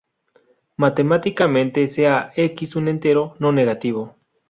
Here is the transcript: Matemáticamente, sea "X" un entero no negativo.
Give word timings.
Matemáticamente, 0.77 1.87
sea 1.87 2.31
"X" 2.35 2.75
un 2.75 2.87
entero 2.87 3.35
no 3.37 3.51
negativo. 3.51 4.15